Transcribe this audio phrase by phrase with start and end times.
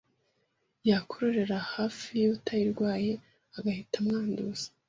[0.89, 3.11] yakororera hafi y’utayirwaye
[3.57, 4.67] agahita amwanduza.